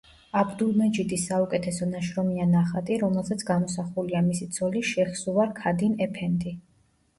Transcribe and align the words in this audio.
აბდულმეჯიდის 0.39 1.25
საუკეთესო 1.31 1.87
ნაშრომია 1.91 2.47
ნახატი, 2.55 2.97
რომელზეც 3.05 3.45
გამოსახულია 3.51 4.25
მისი 4.33 4.51
ცოლი 4.59 4.85
შეჰსუვარ 4.95 5.55
ქადინ 5.63 5.97
ეფენდი. 6.11 6.59